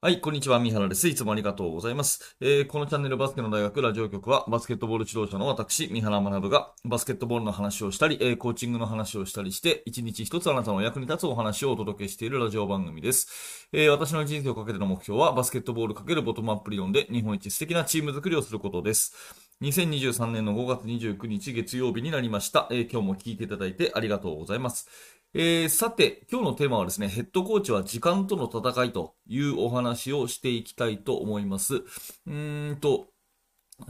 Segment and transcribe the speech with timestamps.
[0.00, 0.60] はい、こんにちは。
[0.60, 1.08] 三原です。
[1.08, 2.36] いつもありがとうございます。
[2.40, 13.66] えー、このチャンネルバスケの大学ラジオ局は、バスケットボール指導者の私、三原学が、バスケットボールの話をしたり、えー、コーチングの話をしたりして、一日一つあなたの役に立つお話をお届けしているラジオ番組です。
[13.72, 19.48] えー、私の人生をかけての目標は、バスケットボールかけるボトムアップ理論で、日本一素敵なチーム作りをすることです。
[19.62, 22.68] 2023年の5月29日月曜日になりました。
[22.70, 24.88] え、今日も聞いていただいてありがとうございます。
[25.34, 31.76] えー、さて、今日のテーマはですね、ヘッドコーチは時間との戦いというお話をしていきたいと思います。
[31.76, 33.08] うーんと、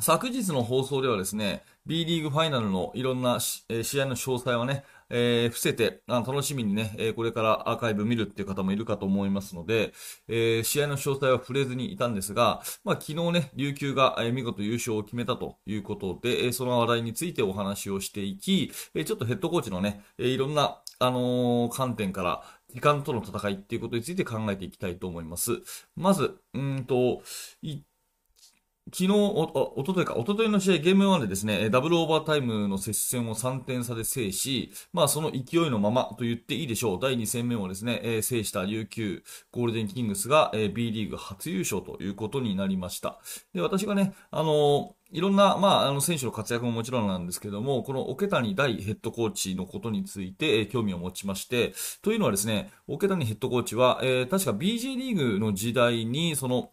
[0.01, 3.39] 昨日の放送ではですね、B リーグファイナルのいろんな、
[3.69, 9.93] えー、試合の詳細はね、えー、伏せて、あ楽しみにね、えー、これからアーカイブ見るっていう方もいるかと思いますので、
[10.29, 25.63] えー、試合の詳細は触れずにいたんですが、まあ、昨日ね、琉球が、え、見事優勝を決めたということで、え、その話題についてお話をしていき、え、ちょっとヘッドコーチのね、え、いろんな、あのー、観点から、時間との戦いっていうことについて考えていきたいと思います。
[25.97, 27.23] まず、うんと、
[28.91, 36.99] 昨日、お、おとといか、おとといの試合、ゲーム1でですね、ダブルオーバータイムの接戦を3点差で制し、まあその勢いのままと言っていいでしょう。
[37.01, 39.23] 第2戦目をですね、えー、制した琉球
[39.53, 43.19] ゴールデンキングスが、えー、B リーグ初優勝ということになりました。
[43.53, 56.73] で、私がね、あのーいろんな、まあ、あの、選手の活躍ももちろんなんですけども、この桶谷大ヘッドコーチのことについて、え、興味を持ちまして、というのはですね、桶谷ヘッドコーチは、えー、確か BJ リーグの時代に、その、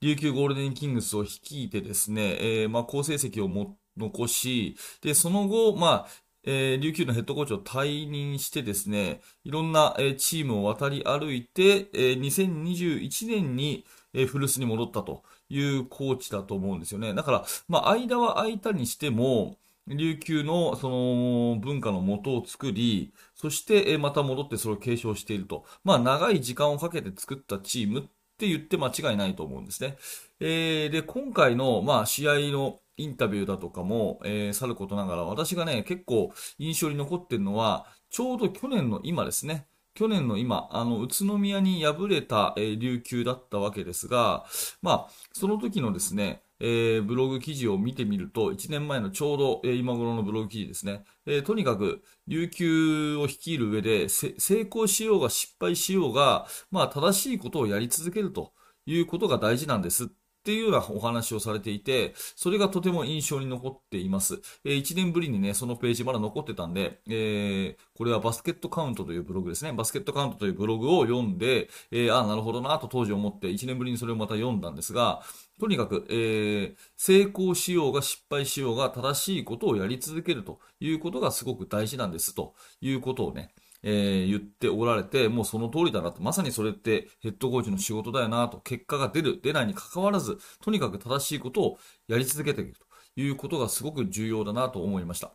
[0.00, 6.08] 琉球ゴールデンキングスを率いてですね、えー、まあ、好成績をも残し、で、その後、まあ、
[6.44, 15.22] えー、琉球のヘッドコーチを退任してですね、いろんな、えー、チームを渡り歩いて、えー、2021年に、えー、古巣に戻ったと。
[15.52, 17.14] いうコーチだと思うんですよね。
[17.14, 25.64] だから、まあ、間は空いたにしても、琉球のその文化の元を作り、そしてまた戻ってそれを継承していると。
[25.84, 28.02] まあ長い時間をかけて作ったチームっ
[28.38, 29.96] て言って間違いないと思うんですね。
[30.40, 39.66] えー、で、今回の、まあ、試合のインタビューだとかも、えー、さることながら、私がね、結構印象に残ってるのは、ちょうど去年の今ですね。
[39.94, 44.46] 去年の今、あの、宇都宮に敗れた、えー、琉球だったわけですが、
[44.80, 51.04] まあ、その時のですね、えー、ブログ記事を見てみると、1年前のちょうど、えー、今頃のブログ記事ですね。
[51.26, 58.52] えー、とにかく、琉球を率いる上で、成功しようが失敗しようが、まあ、正しいことをやり続けると
[58.86, 60.10] いうことが大事なんです
[60.42, 64.40] っていうようなお話をされていて、それがとても印象に残っています。
[64.64, 69.72] えー、1年ぶりにね、そのページまだ残ってたんで、えー、これはバスケットカウントというブログですね。
[69.72, 75.22] バスケットカウントというブログを読んで、えー、ああ、なるほどなと当時思って、1年ぶりにそれをまた読んだんですが、
[75.60, 91.78] とにかく、えー、成功しようが失敗しようが正しいことをやり続けるということがすごく大事なんですということをね、えー、言っておられて、もうその通りだなと、まさにそれってヘッドコーチの仕事だよなと、結果が出る、出ないに関わらず、とにかく正しいことを
[92.08, 92.92] やり続けていくと。
[93.16, 95.34] いうことがすごく重要だなと思いました。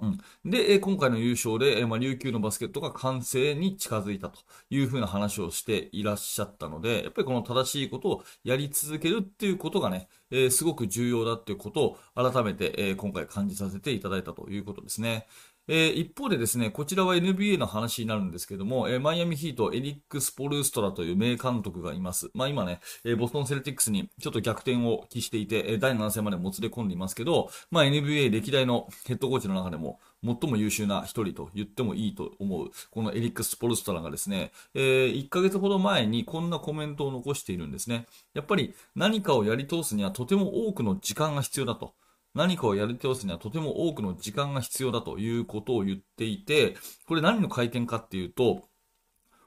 [0.00, 0.18] うん、
[0.50, 4.40] で、今回の優勝で、まあ、琉球のバスケットが完成に近づいたと。
[4.68, 15.28] いうふうな話をしていらっしゃったので、やっぱりこの正しいことをやり続けるっていうことがね、えー、すごく重要だっていうことを改めて、えー、今回感じさせていただいたということですね。
[15.66, 22.30] えー、一方でですね、こちらは NBA の話になるんですけども、えー、マイアミヒート、エリック・スポルーストラという名監督がいます。
[22.34, 38.06] まあ今ね、えー、ボストン・セルティックスにちょっと逆転を期していて、え第7戦までもつれ込んでいますけど、まあ NBA 歴代のヘッドコーチの中でも最も優秀な一人と言ってもいいと思う、このエリック・スポルストラがですね、えー、1ヶ月ほど前にこんなコメントを残しているんですね。
[38.34, 41.94] やっぱり何かをやり通すにはとても多くの時間が必要だと。
[42.34, 48.68] 何かをやり通すにはとても多くの時間が必要だということを言っていて、これ何の回転かっていうと、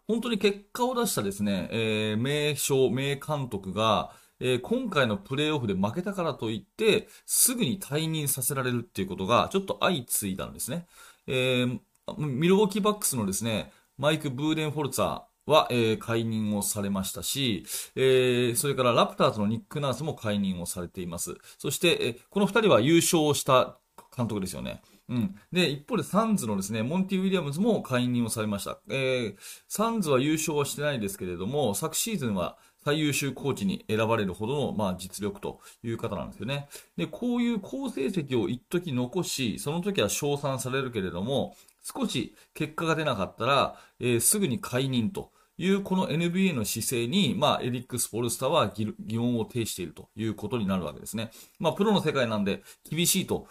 [0.08, 10.86] 本当に結果を出したですね、えー、名将、名監督が、えー、今回のプレーオフで負けたからといって、すぐに退任させられるっていうことが、ちょっと相次いだんですね。
[11.28, 11.80] えー、
[12.18, 21.38] ミルウォーキーバックスのですね、マイク・ブーデンフォルツァー、は、えー、解任をされましたし、えー、それからラプターズのニック・ナースも解任をされています。
[21.57, 23.80] そして、えー、この二人は優勝した
[24.16, 24.81] 監督ですよね。
[25.10, 25.36] うん。
[25.54, 28.80] で、一方でサンズのですね、モンティ・ウィリアムズも解任をされました。
[28.89, 29.36] えー、
[29.68, 36.68] サンズは優勝はしてないですけれども、昨シーズンは最優秀コーチに選ばれるほどの、まあ、実力という方なんですよね。
[36.98, 51.31] で、こういう好成績を一時残し、その時は称賛されるけれども、少し結果が出なかったら、えー、すぐに解任というこの NBA の姿勢に、まあ、エリック・スポルスタは疑問を呈しているということになるわけですね。
[51.59, 53.48] まあ、プロの世界なんで厳しいと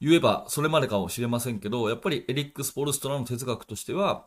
[0.00, 4.26] 言えばそれまでかもしれませんけど、やっぱりエリック・スポルストラの哲学としては、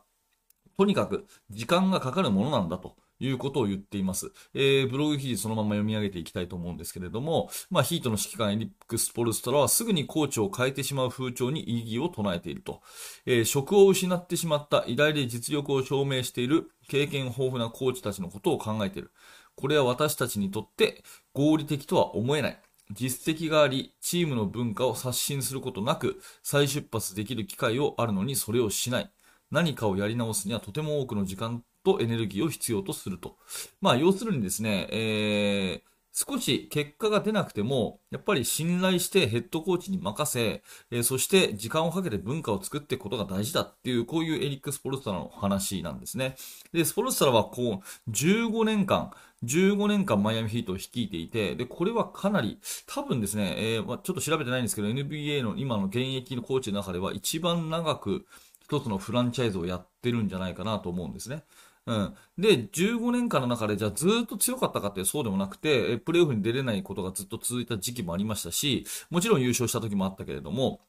[0.76, 4.32] とにかく時間がかかるものなんだということを言っています。
[4.54, 12.82] えー、ブログ記事そのまま読み上げていきたいと思うんですけれども、まあ、ヒートの指揮官エリック・スポルストラはすぐにコーチを変えてしまう風潮に異議を唱えていると。
[13.26, 19.12] えー、職を失ってしまった偉大で実力を証明している経験豊富なコーチたちのことを考えている。
[19.54, 21.04] これは私たちにとって
[21.34, 22.60] 合理的とは思えない。
[22.90, 29.10] 実績があり、チームの文化を刷新することなく、再出発できる機会をあるのにそれをしない。
[29.50, 33.36] 何かをやり直すにはとても多くの時間とエネルギーを必要とすると。
[33.80, 46.36] まあ、要するにですね、えー、少し結果が出なくても、やっぱり信頼してヘッドコーチに任せ、えー、そして時間をかけて文化を作っていくことが大事だっていう、こういうエリック・スポルスタラの話なんですね。
[46.72, 49.10] で、スポルスタラはこう、15年間、
[49.44, 58.26] 15年間マイアミヒートを率いていて、で、これはかなり、多分ですね、えー、まあ、ちょっと調べてないんですけど、NBA の今の現役のコーチの中では一番長く
[58.60, 61.42] 一つのフランチャイズをやってるんじゃないかなと思うんですね。
[61.86, 62.14] うん。
[62.38, 70.80] で、15年間の中で、じゃあずっと強かったかってそうでもなくて、プレーオフに出れないことがずっと続いた時期もありましたし、もちろん優勝した時もあったけれども、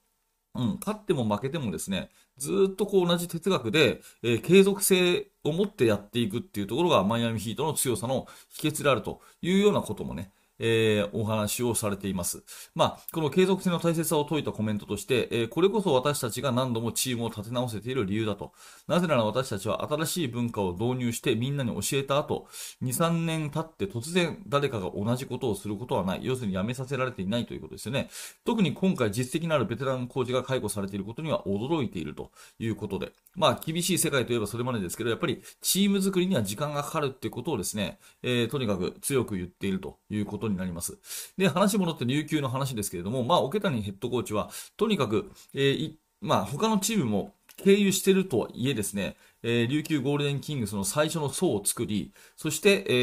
[0.56, 12.44] うん、勝っても負けてもですね、ずっとこう同じ哲学で、えー、継続性を持ってやっていくっていうところがマイアミヒートの強さの秘訣であるというようなこともね、えー、お話をされています。
[12.76, 18.54] まあ、この継続性の大切さを説いたコメントとして、えー、これこそ私たちが何度もチームを立て直せている理由だと。
[18.88, 22.48] なぜなら私たちは新しい文化を導入してみんなに教えた後、
[22.82, 26.22] 2、3年経って突然誰かが同じことをすることはない。
[26.24, 28.10] 要するに辞めさせられていないということですよね。
[28.46, 33.12] 特に今回実績のあるベテランコーチが解雇されていることには驚いているということで。
[33.36, 40.98] まあ、厳しい世界といえばそれまでですけど、やっぱりチーム作りには時間がかかるっていうことをですね、えー、とにかく強く言っているということことになります。
[41.38, 52.94] で、話戻って琉球の話ですけれども、まあ、桶谷ヘッドコーチは、とにかく、えー、まあ、他のチームも経由してるとはいえですね、えー、琉球ゴールデンキングスの最初の層を作り、そして、え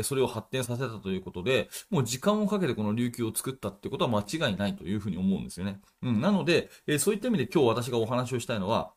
[0.00, 5.80] ー、それを発展させたということで、もう時間をかけてこの琉球を作ったってことは間違いないというふうに思うんですよね。
[6.02, 8.92] うん、なので、えー、そういった意味で今日私がお話をしたいのは、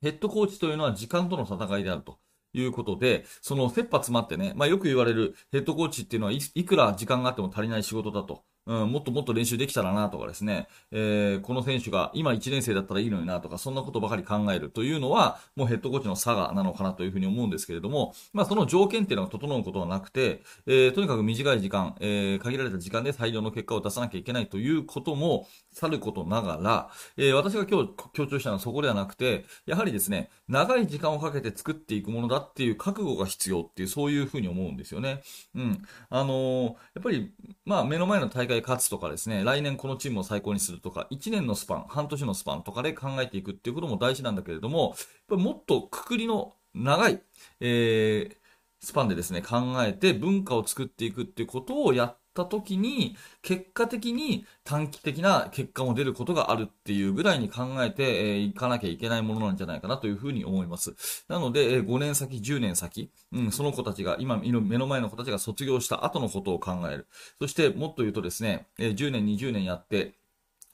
[0.00, 2.18] ヘッドコーチというのは時間との戦いであると。
[2.52, 8.44] いうことで、その切羽詰まってね、まあよく言われるヘッドコーチっていうのはいいくら時間があっても足りない仕事だと。
[8.68, 35.22] うん、もっともっと練習できたらなとかですね、えー、この選手が今1年生だったらいいのになとか、そんなことばかり考えるというのは、もうヘッドコーチの差がなのかなというふうに思うんですけれども、まあその条件っていうのが整うことはなくて、えー、とにかく短い時間、えー、限られた時間で大量の結果を出さなきゃいけないということも、さることながら、えー、私が今日強調したのはそこではなくて、やはりですね、長い時間をかけて作っていくものだっていう覚悟が必要っていう、そういうふうに思うんですよね。
[35.54, 35.82] うん。
[36.10, 37.32] あのー、やっぱり、
[37.64, 44.96] まあ目の前の大会勝つとかですね、来年このチームを最高にするとか、1年のスパン、半年のスパンとかで考えていくっていうことも大事なんだけれども、やっ
[45.28, 47.22] ぱもっとくくりの長い、
[47.60, 48.36] えー、
[48.80, 61.24] スパンでですね、考えて文化を作っていくっていうことをやった時に、結果的に短期的な結果も出ることがあるっていうぐらいに考えてい、えー、かなきゃいけないものなんじゃないかなというふうに思います。
[61.28, 67.08] なので、えー、5年先、10年先、うん、その子たちが、今、目の前の子たちが卒業した後のことを考える。
[67.40, 70.14] そして、もっと言うとですね、えー、10年、20年やって、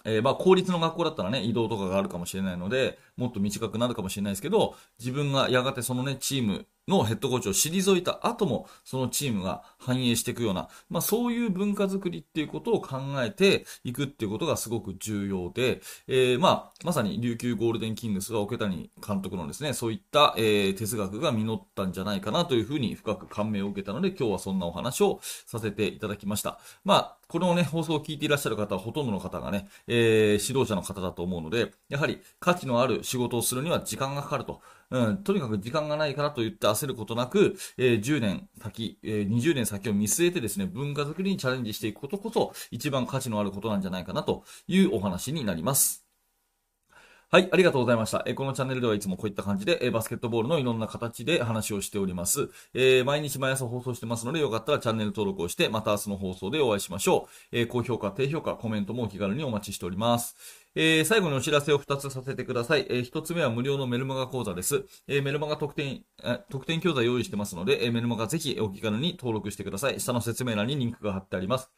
[0.04, 26.58] えー、まあ、公立の学校だったらね、移動とかがあるかもしれないので、もっと短くなるかもしれないですけど、自分がやがてそのね、チームのヘッドコーチを退いた後も、そのチームが反映していくような、まあそういう文化づくりっていうことを考えていくっていうことがすごく重要で、えー、まあ、まさに琉球ゴールデンキングスが桶谷監督のですね、そういった、えー、哲学が実ったんじゃないかなというふうに深く感銘を受けたので、今日はそんなお話をさせていただきました。
[26.84, 34.60] まあ、このね、放送を聞いていらっしゃる方はほとんどの方がね、えー、指導者の方だと思うので、やはり価値のある仕事をするには時間がかかると。
[34.94, 46.03] うん、とにかく時間がないからと言って焦ることなく、えー、10年先、えー、20年先を見据えてですね、文化づくりにチャレンジしていくことこそ、一番価値のあることなんじゃないかなというお話になります。
[47.34, 48.22] はい、ありがとうございました。
[48.26, 52.48] えこのチャンネルではいつもこういった感じで、えバスケットボールのいろんな形で話をしております。
[52.74, 57.56] えー、毎日毎朝放送してますので、よかったらチャンネル登録をして、また明日の放送でお会いしましょう。
[57.58, 60.36] えー、高評価、低評価、コメントもお気軽にお待ちしております。
[60.76, 62.86] えー、最後にお知らせを2つさせてください。
[62.88, 64.84] えー、1つ目は無料のメルマガ講座です。
[65.08, 66.04] えー、メルマガ特典、
[66.50, 69.98] 特典教材用意してますので、えメルマガぜひお気軽に登録してください。
[69.98, 71.68] 下の説明欄にリンクが貼ってあります。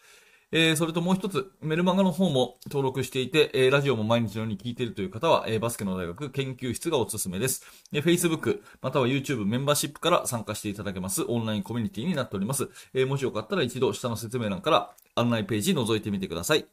[0.52, 7.64] えー、それともう一つ、メルマガの方も登録していて、えー、ラジオも毎日のように聞いているという方は、えー、バスケの大学研究室がおすすめです。
[7.92, 12.68] え、Facebook、または YouTube メンバーシップから参加していただけますオンラインコミュニティになっております。
[12.94, 16.66] えー、もしよかったら一度下の説明欄から案内ページ覗いてみてください。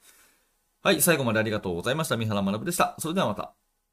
[0.84, 2.18] はい、最後までありがとうございました。
[2.18, 2.96] 三原学でした。
[3.00, 3.63] それではまた。